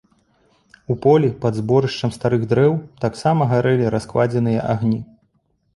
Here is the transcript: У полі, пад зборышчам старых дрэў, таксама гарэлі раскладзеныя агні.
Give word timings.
У 0.93 0.95
полі, 1.03 1.29
пад 1.43 1.59
зборышчам 1.61 2.15
старых 2.17 2.41
дрэў, 2.55 2.73
таксама 3.07 3.41
гарэлі 3.53 3.85
раскладзеныя 3.99 4.59
агні. 4.77 4.99